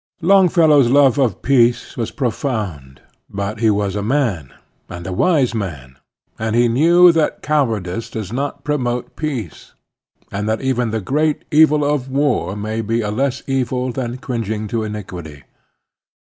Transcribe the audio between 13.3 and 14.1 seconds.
evil